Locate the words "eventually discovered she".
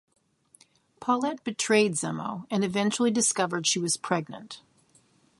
2.63-3.77